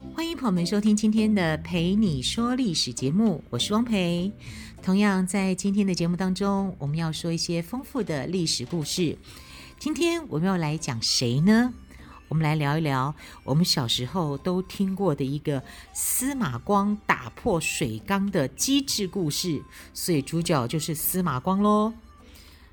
[0.00, 4.32] 欢迎朋友们收听今天的《陪你说历史》节目，我是汪培。
[4.80, 9.18] 同样在今天的节目当中，我们要说一些丰富的历史故事。
[9.76, 11.74] 今天我们要来讲谁呢？
[12.28, 13.12] 我们来聊一聊
[13.42, 15.60] 我们小时候都听过的一个
[15.92, 19.60] 司马光打破水缸的机智故事，
[19.92, 21.92] 所以主角就是司马光喽。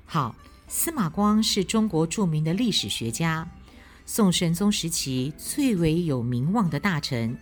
[0.04, 0.36] 好，
[0.68, 3.48] 司马光是中国著名的历史学家，
[4.08, 7.36] 宋神宗时期最为有名望的大臣，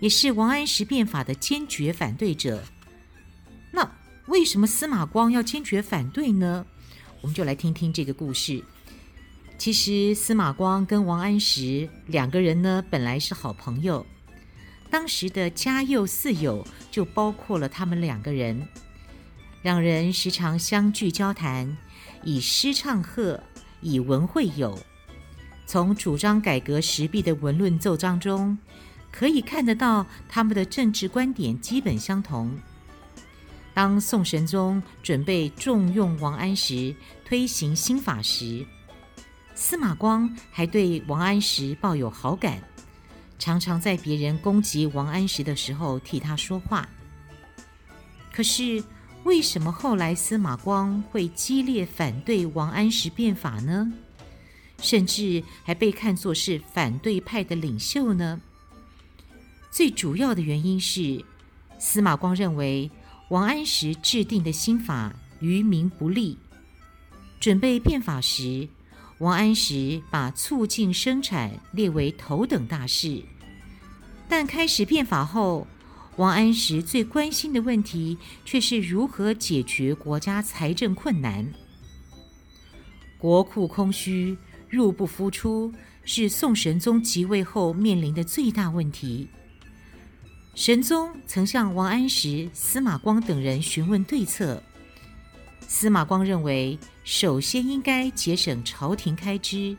[0.00, 2.62] 也是王安石变法的坚决反对者。
[3.72, 3.90] 那
[4.26, 6.64] 为什么司马光要坚决反对呢？
[7.22, 8.62] 我们就来听听这个故事。
[9.56, 14.04] 其实司马光跟王安石两个人呢，本来是好朋友。
[14.90, 18.68] 当时的嘉佑四友就包括了他们两个人，
[19.62, 21.76] 两人时常相聚交谈，
[22.22, 23.42] 以诗唱和，
[23.80, 24.78] 以文会友。
[25.66, 28.56] 从主张改革时弊的文论奏章中，
[29.10, 32.56] 可以看得到他们的政治观点基本相同。
[33.72, 38.64] 当宋神宗准备重用王安石，推行新法时，
[39.54, 42.62] 司马光还对王安石抱有好感，
[43.38, 46.88] 常常在别人攻击王安石的时候替他说话。
[48.32, 48.84] 可是，
[49.24, 53.92] 为什么后来司马光会激烈反对王安石变法呢？
[54.80, 58.40] 甚至还被看作是反对派的领袖呢？
[59.70, 61.24] 最主要的原因是，
[61.78, 62.90] 司马光认为
[63.30, 66.38] 王安石制定的新法于民不利，
[67.40, 68.68] 准备变法时，
[69.18, 73.22] 王安石把促进生产列为头等大事，
[74.28, 75.66] 但开始变法后，
[76.16, 81.52] 王安石最关心的问题却是如何解决国家财政困难。
[83.18, 84.36] 国库空虚、
[84.74, 85.72] 入不敷出，
[86.04, 89.28] 是宋神宗即位后面临的最大问题。
[90.54, 94.62] 神宗曾向王安石、司马光等人询问对策。
[95.66, 99.76] 司马光认为，首先应该节省朝廷开支，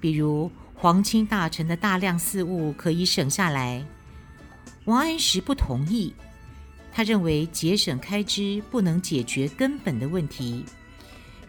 [0.00, 3.84] 比如皇亲大臣的大量祀物可以省下来。
[4.84, 6.14] 王安石不同意，
[6.92, 10.64] 他认为节省开支不能解决根本的问题，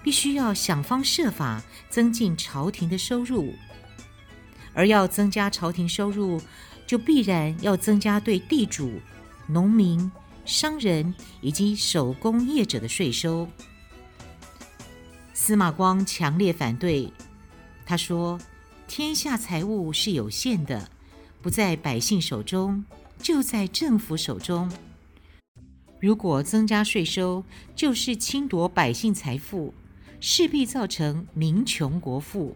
[0.03, 3.53] 必须要想方设法增进朝廷的收入，
[4.73, 6.41] 而要增加朝廷收入，
[6.87, 8.99] 就必然要增加对地主、
[9.47, 10.11] 农民。
[10.45, 13.47] 商人以及手工业者的税收，
[15.31, 17.13] 司马光强烈反对。
[17.85, 18.39] 他说
[18.87, 20.89] ：“天下财物是有限的，
[21.43, 22.83] 不在百姓手中，
[23.19, 24.71] 就在政府手中。
[25.99, 27.43] 如果增加税收，
[27.75, 29.71] 就是侵夺百姓财富，
[30.19, 32.55] 势必造成民穷国富。”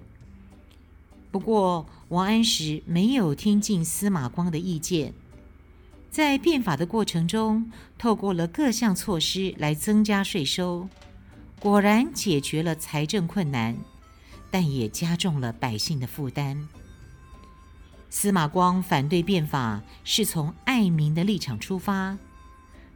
[1.31, 5.13] 不过，王安石没有听进司马光的意见。
[6.11, 10.87] 在变法的过程中，透过了各项措施来增加税收，
[11.59, 13.75] 果然解决了财政困难，
[14.51, 16.69] 但也加重了百姓的负担。
[18.11, 22.15] 司马光反对变法，是从爱民的立场出发，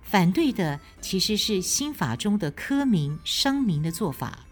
[0.03, 4.45] 反对的其实是新法中的苛民伤民的做法。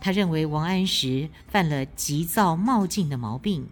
[0.00, 3.68] 他认为王安石犯了急躁冒进的毛病，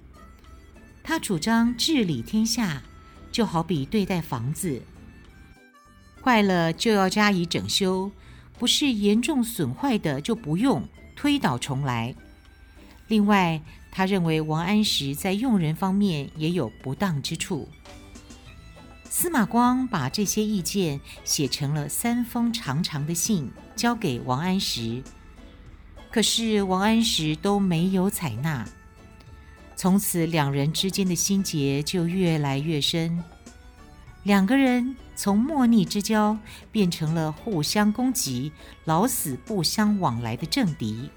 [1.03, 2.83] 他主张治理天下。
[3.33, 4.81] 就好比对待房子，
[6.23, 8.13] 坏了就要加以整修，
[8.61, 12.15] 不是严重损坏的就不用，推倒重来。
[13.09, 13.61] 另外，
[13.91, 17.69] 他认为王安石在用人方面也有不当之处。
[19.11, 25.03] 司马光把这些意见写成了三封长长的信，交给王安石，
[26.15, 28.65] 可是王安石都没有采纳。
[29.75, 33.21] 从此，两人之间的心结就越来越深。
[34.23, 36.39] 两个人从莫逆之交
[36.71, 38.53] 变成了互相攻击、
[38.85, 41.11] 老死不相往来的政敌。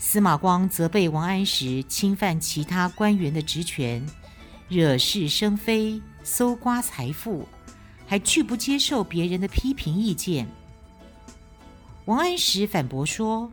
[0.00, 4.04] 司马光责备王安石侵犯其他官员的职权，
[4.68, 7.46] 惹是生非，搜刮财富，
[8.04, 10.48] 还拒不接受别人的批评意见。
[12.06, 13.50] 王安石反驳说：“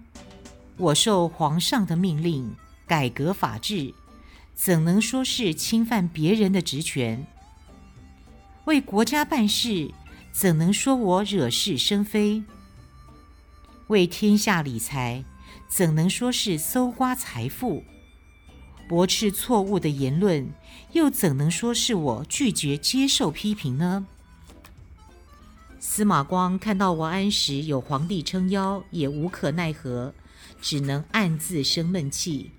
[0.76, 2.54] 我受皇上的命令。”
[2.86, 3.94] 改革法治，
[4.54, 7.26] 怎能说是侵犯别人的职权？
[8.66, 9.94] 为国家办事，
[10.34, 12.44] 怎能说我惹是生非？
[13.88, 15.24] 为天下理财，
[15.70, 17.86] 怎能说是搜刮财富？
[18.90, 20.52] 驳斥错误的言论，
[20.92, 24.06] 又怎能说是我拒绝接受批评呢？
[25.94, 30.14] 司马光看到王安石有皇帝撑腰，也无可奈何，
[30.62, 32.50] 只能暗自生闷气。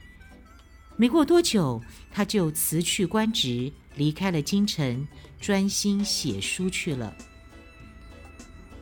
[0.99, 1.81] 没过多久，
[2.11, 5.09] 他就辞去官职，离开了京城，
[5.41, 7.17] 专心写书去了。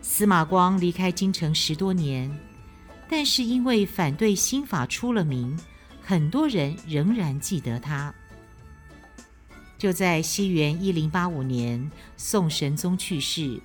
[0.02, 2.29] 司马光离开京城十多年，
[3.08, 5.56] 但是因为反对新法出了名。
[6.02, 8.12] 很多人仍然记得他。
[9.79, 13.61] 就在西元一零八五年，宋神宗去世，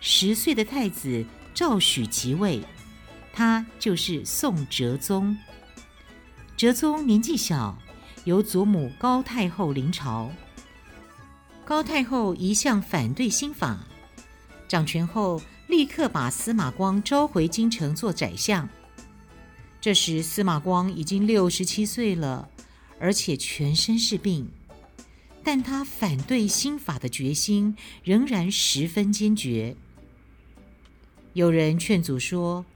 [0.00, 2.62] 十岁的太子赵许即位，
[3.32, 5.36] 他就是宋哲宗。
[6.56, 7.76] 哲宗年纪小，
[8.24, 10.30] 由祖母高太后临朝。
[11.64, 13.86] 高太后一向反对新法，
[14.66, 18.68] 掌权后立刻把司马光召回京城做宰相。
[19.80, 22.48] 这时，司马光已经六十七岁了，
[22.98, 24.48] 而且全身是病，
[25.44, 29.76] 但他反对新法的决心仍然十分坚决。
[31.38, 32.66] 有人劝阻说：“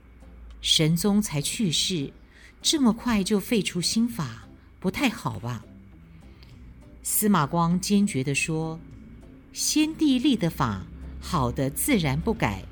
[0.61, 2.13] 神宗才去世，
[2.61, 4.47] 这么快就废除新法，
[4.79, 5.65] 不太好吧？”
[7.03, 8.79] 司马光坚决地说
[9.51, 10.85] ：“先帝立的法，
[11.19, 12.63] 好的自然不改，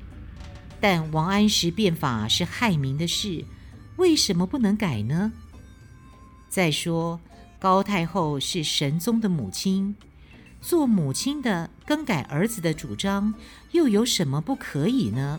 [0.80, 3.44] 但王安石变法是害民的事。”
[3.96, 5.30] 为什么不能改呢？
[6.48, 7.20] 再说，
[7.60, 9.94] 高太后是神宗的母亲，
[10.62, 13.34] 做母亲的更改儿子的主张，
[13.72, 15.38] 又有什么不可以呢？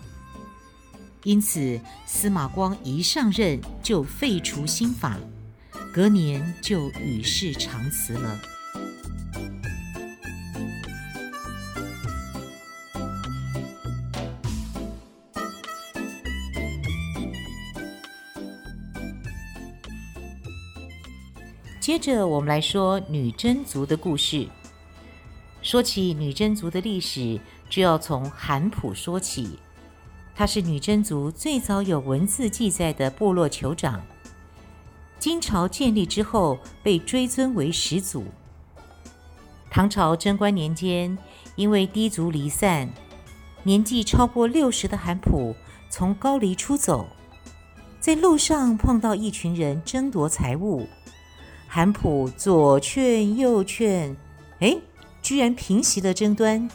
[1.24, 5.18] 因此，司马光一上任就废除新法，
[5.94, 8.40] 隔年就与世长辞了。
[21.80, 24.48] 接着，我们来说女真族的故事。
[25.62, 27.40] 说起女真族的历史，
[27.70, 29.58] 就要从韩普说起。
[30.36, 34.02] 他是女真族最早有文字记载的部落酋长。
[35.20, 38.26] 金朝建立之后，被追尊为始祖。
[39.70, 41.18] 唐朝贞观年间，
[41.56, 42.90] 因为低族离散，
[43.64, 45.56] 年纪超过六十的韩普
[45.90, 47.08] 从高丽出走，
[48.00, 50.88] 在路上碰到一群人争夺财物。
[51.68, 54.16] 韩普左劝右劝，
[54.60, 54.78] 哎，
[55.22, 56.70] 居然平息了争端。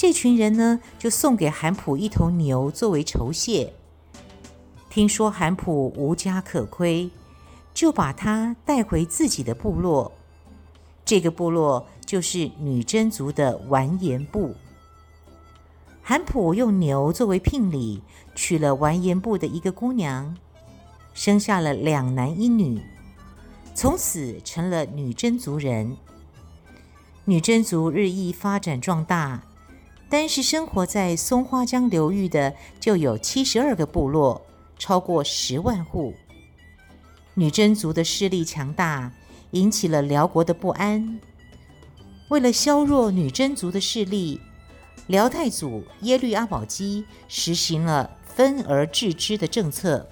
[0.00, 3.74] 这群人呢，就送给韩普一头牛作为酬谢。
[4.88, 7.10] 听说韩普无家可归，
[7.74, 10.10] 就把他带回自己的部落。
[11.04, 14.54] 这个部落就是女真族的完颜部。
[16.00, 18.00] 韩普用牛作为聘礼，
[18.34, 20.34] 娶了完颜部的一个姑娘，
[21.12, 22.80] 生下了两男一女。
[23.74, 25.98] 从此成了女真族人。
[27.26, 29.42] 女真族日益发展壮大，
[30.10, 34.42] 单是生活在松花江流域的就有七十二个部落，
[34.76, 36.12] 超过十万户。
[37.34, 39.12] 女真族的势力强大，
[39.52, 41.20] 引起了辽国的不安。
[42.28, 44.40] 为了削弱女真族的势力，
[45.06, 50.08] 辽太祖耶律阿保机实行了分而治之的政策。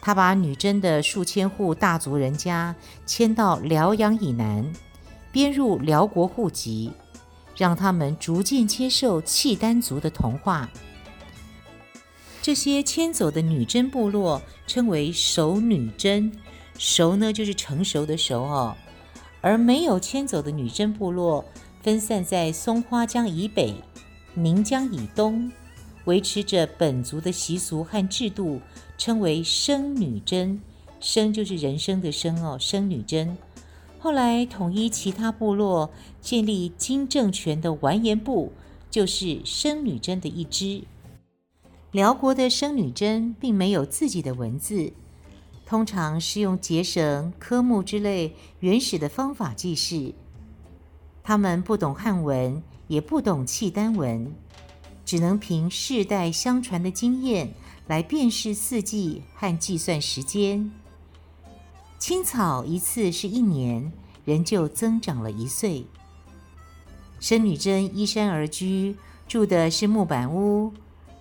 [0.00, 2.74] 他把女真的数千户大族人家
[3.06, 4.72] 迁到辽阳以南，
[5.30, 6.92] 编入辽国户籍，
[7.56, 10.68] 让他们逐渐接受契丹族的同化。
[12.42, 16.30] 这些迁走的女真部落称为熟女真，
[16.78, 18.76] 熟呢就是成熟的熟哦。
[19.40, 21.44] 而没有迁走的女真部落
[21.82, 23.74] 分散在松花江以北、
[24.34, 25.50] 宁江以东。
[26.04, 28.60] 维持着本族的习俗和制度，
[28.96, 30.60] 称为生女真。
[31.00, 33.36] 生就是人生的生哦，生女真。
[33.98, 38.52] 后来统一其他部落，建立金政权的完颜部，
[38.90, 40.84] 就是生女真的一支。
[41.90, 44.92] 辽国的生女真并没有自己的文字，
[45.64, 50.12] 通常是用结绳、科木之类原始的方法记事。
[51.22, 54.32] 他们不懂汉文，也不懂契丹文。
[55.04, 57.54] 只能凭世代相传的经验
[57.86, 60.70] 来辨识四季和计算时间。
[61.98, 63.90] 青草一次是一年，
[64.24, 65.86] 人就增长了一岁。
[67.18, 70.74] 申女真依山而居，住的是木板屋，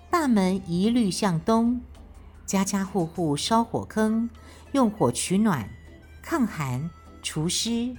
[0.10, 1.80] 大门一律向东，
[2.46, 4.30] 家家户户烧火坑，
[4.74, 5.70] 用火取暖、
[6.22, 6.90] 抗寒、
[7.24, 7.96] 除湿。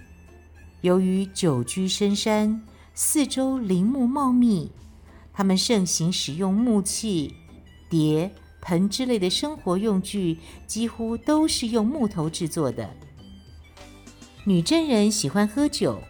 [0.82, 4.70] 由于久居深山，四周林木茂密。
[5.32, 7.34] 他们盛行使用木器、
[7.88, 8.34] 碟、
[8.66, 12.90] 盆之类的生活用具几乎都是用木头制作的。
[14.44, 16.02] 女真人喜欢喝酒，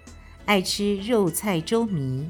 [0.47, 2.25] 爱吃肉菜粥糜，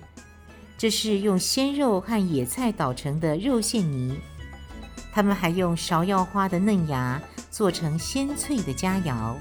[0.76, 4.18] 这是用鲜肉和野菜捣成的肉馅泥。
[5.12, 9.37] 他们还用芍药花的嫩芽做成鲜脆的佳肴。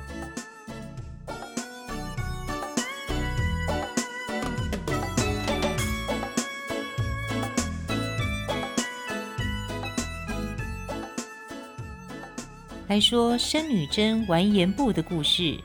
[12.95, 15.59] 来说申女真完颜部的故事。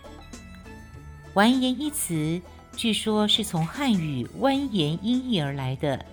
[1.35, 2.43] 完颜一词
[2.77, 6.05] 据说是从汉语蜿蜒音译而来的，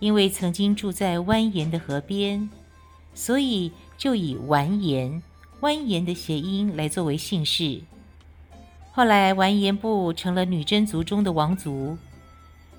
[0.00, 2.48] 因为曾经住在蜿蜒的河边，
[3.12, 5.22] 所以就以完颜、
[5.60, 7.78] 蜿蜒的谐音来作为姓氏。
[8.92, 11.94] 后来完颜部成了女真族中的王族，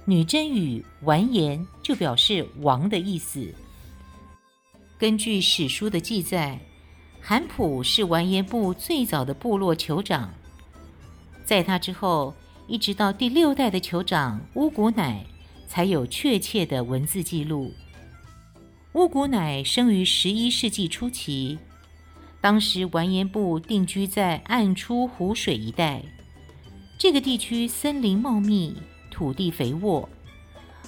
[0.05, 3.53] 女真语完颜就表示王的意思。
[4.97, 6.59] 根据史书的记载。
[7.29, 10.33] 韩普是完颜部最早的部落酋长，
[11.43, 12.33] 在他之后，
[12.67, 15.25] 一直到第六代的酋长乌古乃，
[15.67, 17.73] 才有确切的文字记录。
[18.93, 21.59] 乌古乃生于十一世纪初期，
[22.39, 26.01] 当时完颜部定居在暗出湖水一带，
[26.97, 28.73] 这个地区森林茂密，
[29.11, 30.07] 土地肥沃，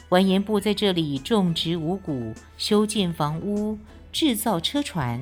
[0.08, 3.77] 完颜部在这里种植五谷，修建房屋，
[4.13, 5.22] 制造车船。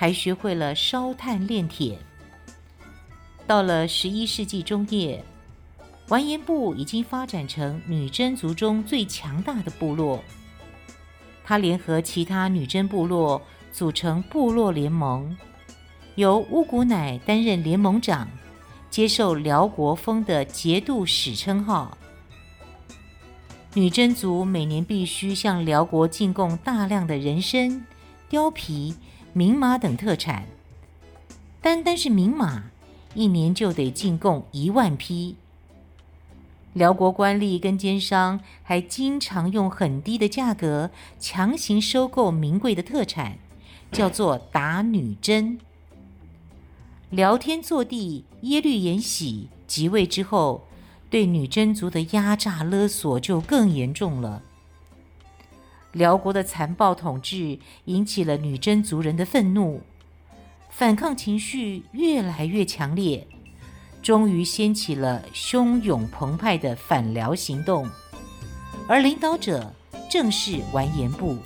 [0.00, 1.98] 还学会了烧炭炼铁。
[3.46, 5.22] 到了十一世纪中叶，
[6.08, 10.24] 完颜部已经发展成女真族中最强大的部落。
[11.44, 13.42] 他联合其他女真部落
[13.74, 15.36] 组成部落联盟，
[16.14, 18.26] 由乌古乃担任联盟长，
[18.88, 21.98] 接受辽国封的节度使称号。
[23.74, 27.84] 女真族每年必须向辽国进贡大量的人参、
[28.30, 28.94] 貂皮。
[29.32, 30.44] 名马等特产，
[31.62, 32.64] 单单是名马，
[33.14, 35.36] 一年就得进贡一万匹。
[36.72, 43.38] 辽国官吏跟奸商还经常用很低的价格强行收购名贵的特产，
[43.92, 45.60] 叫做打女真。
[47.10, 50.66] 辽天祚帝耶律延禧即位之后，
[51.08, 54.42] 对女真族的压榨勒索就更严重了。
[55.92, 59.80] 辽国的残暴统治引起了女真族人的愤怒，
[60.70, 63.26] 反抗情绪越来越强烈，
[64.02, 67.88] 终于掀起了汹涌澎湃的反辽行动，
[68.88, 69.74] 而领导者
[70.08, 71.36] 正是完颜部。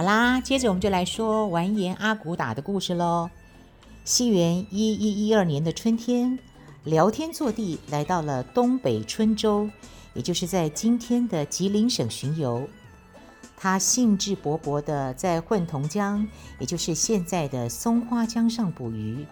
[0.00, 3.28] 好啦，接着我们就来说完颜阿骨打的故事喽。
[4.02, 6.38] 西元一一一二年的春天，
[6.84, 9.68] 辽天祚帝来到了东北春州，
[10.14, 12.66] 也就是在今天的吉林省巡游。
[13.58, 16.26] 他兴致勃勃地在混同江，
[16.58, 19.26] 也就是现在的松花江上捕鱼，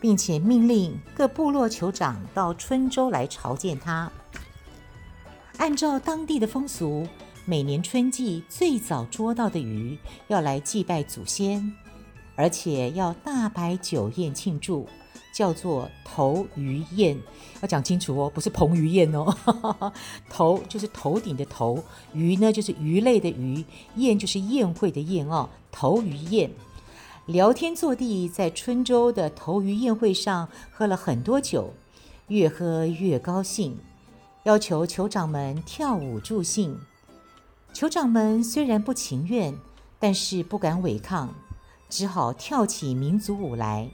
[0.00, 4.10] 并且命令各部落酋长到春州来朝见他。
[5.58, 7.06] 按照当地的风俗。
[7.50, 11.74] 每年春季最早捉到的鱼要来祭拜祖先，
[12.36, 14.86] 而且要大摆酒宴庆祝，
[15.34, 17.18] 叫做头鱼宴。
[17.60, 19.36] 要讲清楚哦，不是彭于晏哦。
[20.30, 23.64] 头就是头顶的头，鱼呢就是鱼类的鱼，
[23.96, 25.50] 宴就是宴会的宴哦。
[25.72, 26.52] 头鱼宴，
[27.26, 31.74] 聊天坐地在春州的头鱼宴会上喝了很多酒，
[32.28, 33.76] 越喝越高兴，
[34.44, 36.78] 要求酋长们跳舞助兴。
[37.72, 39.56] 酋长们虽然不情愿，
[39.98, 41.32] 但是不敢违抗，
[41.88, 43.88] 只好跳起民族舞来。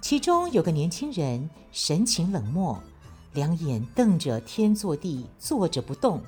[0.00, 2.82] 其中有个年轻人神情冷漠，
[3.34, 6.22] 两眼瞪着天祚帝，坐着不动。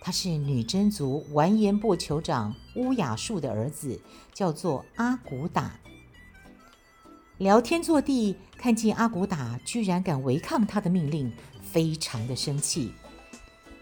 [0.00, 4.00] 他是女真族完颜部酋长乌雅术的儿子，
[4.32, 5.78] 叫做阿古打。
[7.38, 11.32] 辽天坐地看见阿古打居然敢违抗他的命令，
[11.62, 12.92] 非常的生气。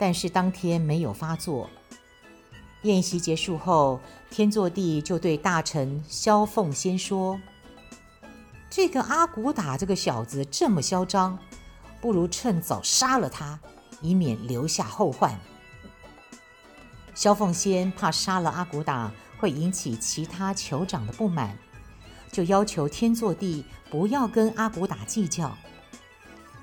[0.03, 1.71] 但是当天没有发作。
[2.83, 4.01] 宴席结束后，
[4.33, 7.41] 天祚帝就对大臣萧凤仙说
[8.69, 11.39] ：“这个阿骨打这个小子这么嚣张，
[12.01, 13.61] 不如趁早杀了他，
[14.01, 15.39] 以免留下后患。”
[17.15, 21.57] 萧凤仙怕杀了阿骨打会引起其他酋长的不满，
[22.33, 25.57] 就要求天祚帝不要跟阿骨打计较。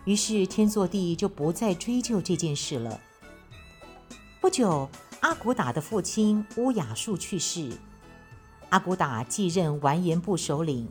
[0.04, 3.00] 于是天祚帝就不再追究这件事了。
[4.42, 7.74] 不久，阿骨打的父亲乌雅术去世，
[8.70, 10.88] 阿骨打继任完颜部首领。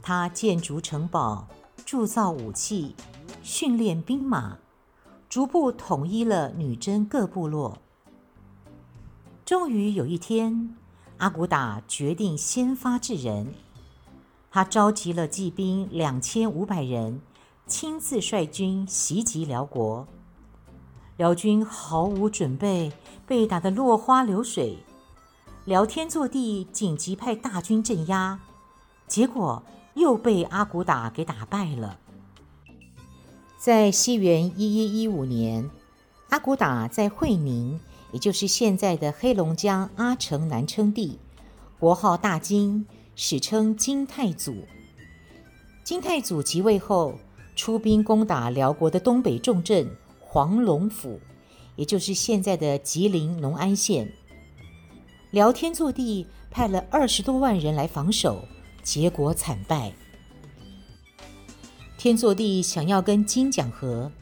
[0.00, 1.48] 他建筑城堡，
[1.84, 2.94] 铸造武器，
[3.42, 4.58] 训练兵马，
[5.28, 7.78] 逐步统一了女真各部落。
[9.44, 10.76] 终于有一天，
[11.16, 13.54] 阿骨打决定先发制人，
[14.52, 17.20] 他召集了骑兵两千五百人，
[17.66, 20.06] 亲自率军袭击辽国。
[21.16, 22.92] 辽军毫无准备，
[23.26, 24.78] 被打得落花流水。
[25.64, 28.38] 辽天祚帝紧急派大军镇压，
[29.08, 29.62] 结果
[29.94, 31.98] 又被阿骨打给打败了。
[33.58, 35.68] 在西元一一一五年，
[36.28, 37.80] 阿骨打在会宁，
[38.12, 41.18] 也就是现在的黑龙江阿城南称帝，
[41.78, 44.54] 国号大金，史称金太祖。
[45.82, 47.14] 金太祖即位后，
[47.56, 49.90] 出兵攻打辽国的东北重镇。
[50.36, 51.18] 黄龙府，
[51.76, 54.12] 也就是现在的吉林农安县。
[55.30, 58.46] 辽天祚帝派了二十多万人来防守，
[58.82, 59.94] 结果惨败。
[61.96, 64.12] 天祚帝想要跟金讲和，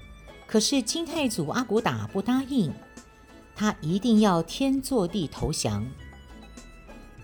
[0.47, 2.73] 可是金太祖阿骨打不答应，
[3.57, 5.85] 他一定要天祚帝投降。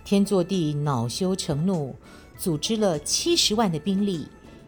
[0.04, 1.94] 天祚帝恼羞成怒，
[2.36, 4.26] 组织了七十万的兵力，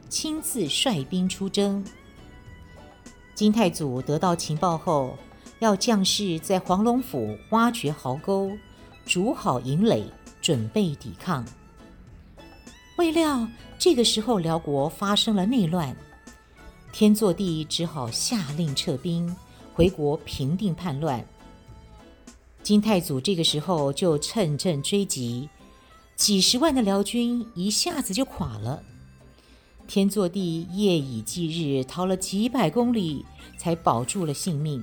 [0.09, 1.85] 亲自率兵出征。
[3.35, 5.17] 金太祖得到情报后，
[5.59, 8.51] 要将士在黄龙府挖掘壕沟，
[9.07, 10.05] 筑好营垒，
[10.41, 11.45] 准备抵抗。
[12.99, 13.49] 未料
[13.79, 15.97] 这个时候辽国发生了内乱，
[16.93, 19.35] 天祚帝只好下令撤兵
[19.73, 21.25] 回国平定叛乱。
[22.63, 25.49] 金太祖这个时候就乘胜追击，
[26.15, 28.83] 几十万的辽军一下子就垮了。
[29.93, 33.27] 天祚帝夜以继日逃了几百公里，
[33.59, 34.83] 才保住了性命。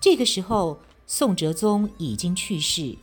[0.00, 2.96] 这个时候，宋哲宗已经去世，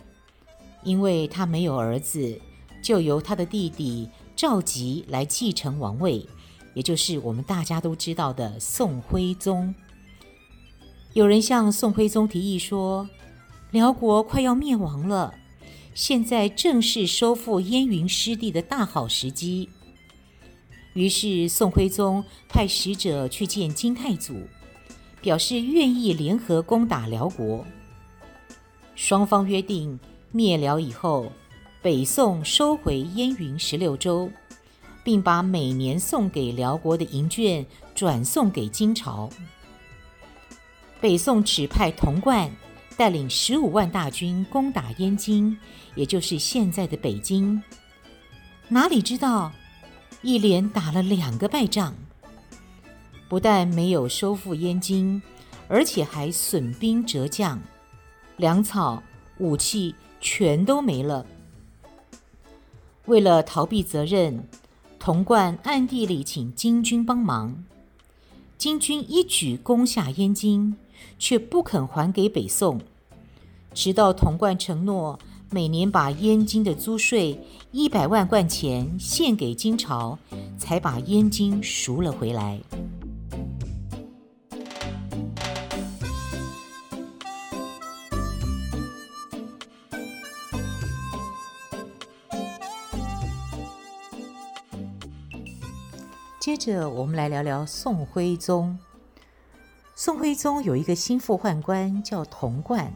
[0.84, 2.38] 因为他没有儿子，
[2.84, 6.28] 就由他的弟弟赵佶来继承王位，
[6.74, 9.74] 也就是我们大家都知道的宋徽宗。
[11.14, 13.08] 有人向宋徽宗提议说，
[13.72, 15.34] 辽国快要灭亡了，
[15.94, 19.70] 现在正是收复燕云失地的大好时机。
[20.94, 24.46] 于是，宋徽宗派使者去见金太祖，
[25.22, 27.66] 表示愿意联合攻打辽国。
[28.96, 29.98] 双方约定，
[30.32, 31.32] 灭辽以后，
[31.82, 34.30] 北宋收回燕云十六州，
[35.04, 39.30] 并把每年送给辽国的银券转送给金朝。
[41.00, 42.52] 北宋指派童贯
[42.98, 45.58] 带领十五万大军攻打燕京，
[45.96, 47.64] 也就是现在的北京。
[48.68, 49.52] 哪里知道？
[50.22, 51.96] 一连打了两个败仗，
[53.28, 55.22] 不但没有收复燕京，
[55.68, 57.60] 而且还损兵折将，
[58.38, 59.02] 粮草、
[59.40, 61.26] 武器全都没了。
[63.06, 64.48] 为了逃避责任，
[65.00, 67.64] 童贯暗地里请金军帮忙。
[68.60, 70.78] 金军一举攻下燕京，
[71.18, 72.80] 却不肯还给北宋，
[73.74, 75.18] 直到童贯承诺。
[75.54, 77.38] 每年把燕京的租税
[77.74, 80.18] 一百万贯钱献给金朝，
[80.58, 82.58] 才把燕京赎了回来。
[96.40, 98.80] 接着，我们来聊聊宋徽宗。
[99.96, 102.94] 宋徽宗有一个心腹宦官叫童贯。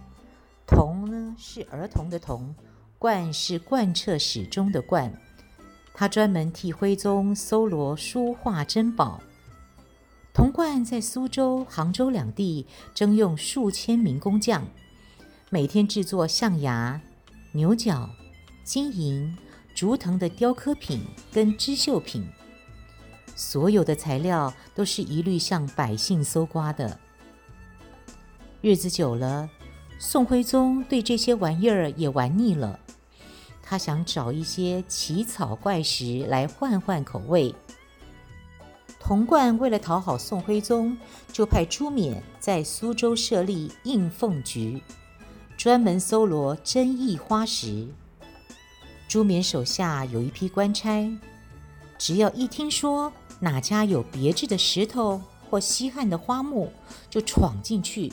[0.65, 2.53] 童是儿童的童，
[2.97, 5.11] 贯是贯彻始终的贯。
[5.93, 9.21] 他专门替徽宗搜罗书画珍宝。
[10.33, 14.67] 童贯在苏州、杭州两地征用数千名工匠，
[15.49, 17.01] 每天制作象牙、
[17.53, 18.09] 牛角、
[18.63, 19.37] 金银、
[19.73, 22.27] 竹藤的雕刻品跟织绣品。
[23.35, 26.99] 所有的材料都是一律向百姓搜刮的。
[28.61, 29.49] 日子久了。
[29.97, 32.79] 宋徽宗对这些玩意儿也玩腻了，
[33.63, 37.53] 他想找一些奇草怪石来换换口味。
[38.99, 40.97] 童贯为了讨好宋徽宗，
[41.31, 44.81] 就派朱冕在苏州设立应奉局，
[45.58, 47.88] 专门搜罗珍异花石。
[49.08, 51.10] 朱冕手下有一批官差，
[51.97, 56.71] 只要一听说哪家有别致的石头或稀罕的花木，
[57.10, 58.12] 就闯进去。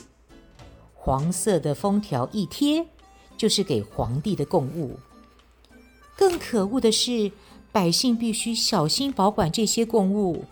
[1.03, 2.87] 黄色的封条一贴，
[3.35, 4.97] 就是给皇帝的贡物。
[6.15, 7.29] 更可恶的是，
[7.73, 10.45] 百姓必须小心保管这些贡物，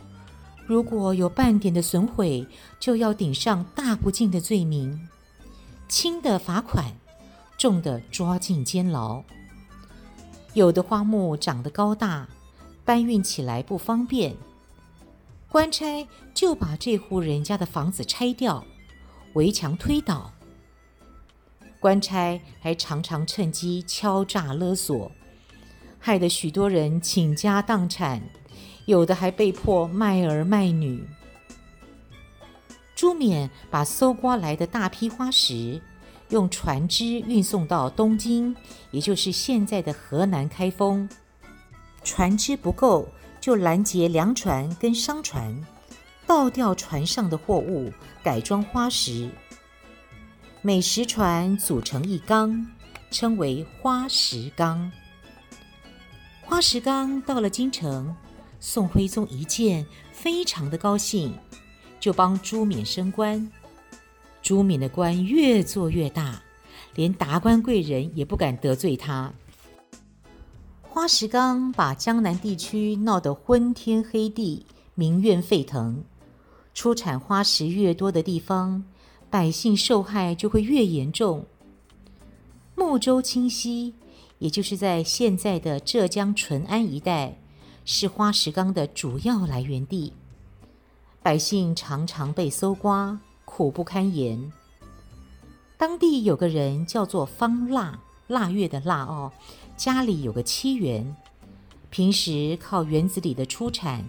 [0.66, 2.46] 如果有半点的损毁，
[2.82, 5.08] 就要顶上大不敬的罪名，
[5.88, 6.98] 轻的罚款，
[7.58, 9.24] 重的抓进监牢。
[10.54, 12.28] 有的花木长得高大，
[12.84, 14.36] 搬运起来不方便，
[15.50, 18.66] 官差就把这户人家的房子拆掉，
[19.36, 20.30] 围墙推倒。
[21.82, 25.12] 官差还常常趁机敲诈勒索，
[25.98, 28.22] 害得许多人倾家荡产，
[28.86, 31.04] 有的还被迫卖儿卖女。
[32.94, 35.82] 朱冕把搜刮来的大批花石，
[36.30, 38.56] 用船只运送到东京，
[38.91, 41.10] 也就是现在的河南开封。
[42.04, 43.08] 船只不够，
[43.39, 45.60] 就拦截粮船跟商船，
[46.28, 47.91] 倒掉船上的货物，
[48.22, 49.32] 改装花石。
[50.63, 52.67] 每十船组成一缸，
[53.10, 54.91] 称为花石缸。
[56.43, 58.15] 花石缸到了京城，
[58.60, 61.34] 宋徽宗一见，非常的高兴。
[62.00, 63.52] 就帮朱冕升官，
[64.43, 66.43] 朱冕的官越做越大，
[66.93, 69.34] 连达官贵人也不敢得罪他。
[70.84, 76.04] 花石纲把江南地区闹得昏天黑地，民怨沸腾。
[76.76, 78.84] 出产花石越多的地方，
[79.32, 81.46] 百姓受害就会越严重。
[82.76, 83.94] 睦州清溪，
[84.39, 87.38] 也就是在现在的浙江淳安一带，
[87.86, 90.12] 是花石纲的主要来源地。
[91.24, 94.52] 百姓常常被搜刮，苦不堪言。
[95.78, 99.32] 当地有个人叫做方腊，腊月的腊哦，
[99.78, 101.15] 家里有个妻园，
[101.89, 104.04] 平时靠园子里的出产，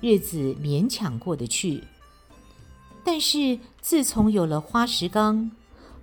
[0.00, 1.82] 日子勉强过得去。
[3.10, 5.50] 但是自从有了花石纲，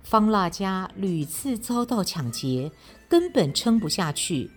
[0.02, 2.72] 方腊家屡次遭到抢劫，
[3.08, 4.50] 根本撑不下去。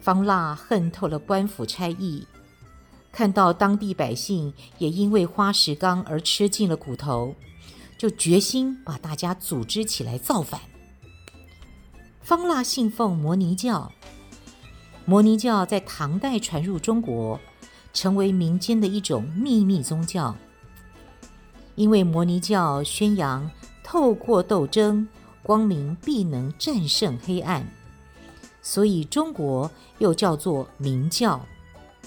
[0.00, 2.24] 方腊恨透了官府差役。
[3.10, 7.34] 看到当地百姓也因为花石纲而吃尽了苦头，
[7.98, 10.60] 就决心把大家组织起来造反。
[12.22, 13.90] 方腊信奉摩尼教，
[15.04, 17.40] 摩尼教在唐代传入中国，
[17.92, 20.36] 成为民间的一种秘密宗教。
[21.80, 23.50] 因为摩尼教宣扬
[23.82, 25.08] 透过斗争，
[25.42, 27.66] 光明必能战胜黑暗，
[28.60, 31.40] 所以中国又叫做明教。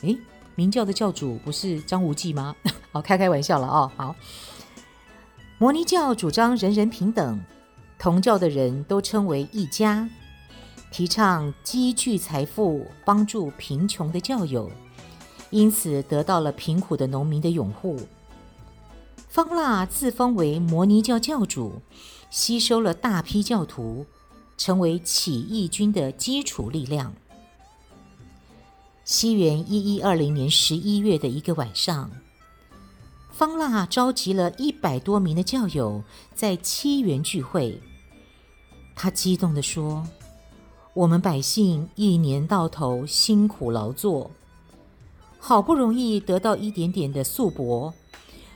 [0.04, 0.16] 诶。
[0.54, 2.56] 明教的教主不是张无忌吗？
[2.94, 3.92] 好，开开玩笑了哦。
[3.96, 4.16] 好，
[5.58, 7.44] 摩尼教主张人人平等，
[7.98, 10.08] 同教的人都称为一家，
[10.92, 14.70] 提倡积聚财富，帮助贫穷的教友，
[15.50, 18.00] 因此得到了贫苦的农民的拥护。
[19.34, 21.82] 方腊自封为摩尼教教主，
[22.30, 24.06] 吸收了大批教徒，
[24.60, 27.12] 成为起义军的基础力量。
[29.04, 32.12] 西元一一二零年十一月的一个晚上，
[33.32, 36.04] 方腊召集了一百多名的教友
[36.36, 37.82] 在七园聚会。
[38.96, 40.08] 他激动地说
[40.94, 44.30] ：“我们百姓一年到头辛苦劳作，
[45.40, 47.92] 好不容易得到一点点的素帛，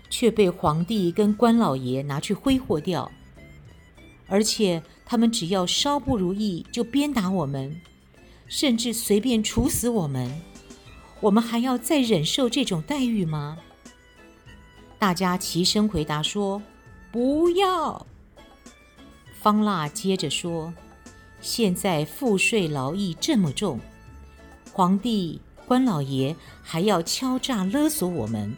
[0.09, 3.11] 却被皇帝跟官老爷拿去挥霍掉。
[4.27, 7.79] 而且他们只要稍不如意，就鞭打我们。”
[8.49, 10.41] 甚至随便处死我们，
[11.19, 13.57] 我们还要再忍受这种待遇吗？
[14.97, 16.61] 大家齐声回答说
[17.11, 18.07] ：“不要。”
[19.41, 20.73] 方腊接着说
[21.41, 23.81] ：“现在赋税劳役这么重，
[24.71, 28.55] 皇帝、官老爷还要敲诈勒索我们，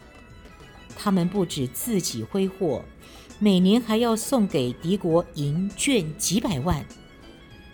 [1.00, 2.84] 他们不止自己挥霍，
[3.38, 6.84] 每年还要送给敌国银绢几百万，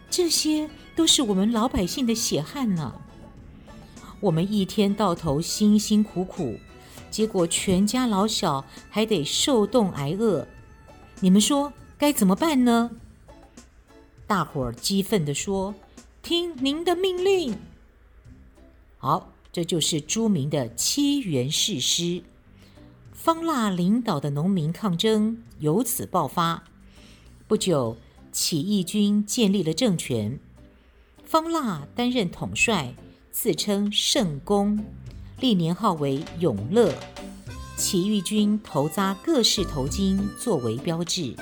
[0.08, 3.02] 这些。”都是我们老百姓的血汗呢。
[4.18, 6.58] 我们一天到头辛辛苦苦，
[7.10, 10.48] 结果全家老小还得受冻挨饿。
[11.20, 12.92] 你们说该怎么办呢？
[14.26, 15.74] 大伙儿激愤地说
[16.24, 17.54] ：“听您的命令。”
[18.96, 22.22] 好，这就是著名的七元誓师。
[23.26, 26.62] 方腊领导的农民抗争由此爆发。
[27.48, 27.96] 不久，
[28.30, 30.38] 起义军建立了政权。
[31.24, 32.94] 方腊担任统帅，
[33.32, 34.78] 自称圣公，
[35.40, 36.94] 历年号为永乐。
[37.76, 41.34] 起义军头扎各式头巾作为标志。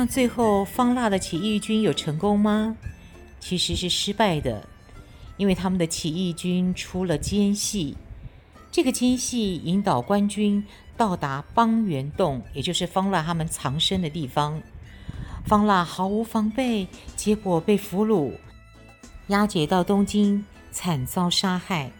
[0.00, 2.74] 那最后，方腊的起义军有成功吗？
[3.38, 4.66] 其实是失败的，
[5.36, 7.98] 因为他们的起义军出了奸细。
[8.72, 10.64] 这个奸细引导官军
[10.96, 14.62] 到达邦元洞，也就是方腊他们藏身的地方。
[15.44, 18.32] 方腊毫无防备，结果被俘虏，
[19.26, 21.92] 押解到东京，惨遭杀害。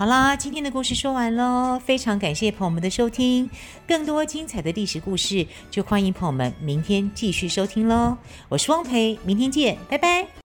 [0.00, 3.50] 好啦，今天的故事说完喽，非常感谢朋友们的收听。
[3.86, 8.16] 更多精彩的历史故事，就欢迎朋友们明天继续收听喽。
[8.48, 10.39] 我是汪培，明天见，拜拜。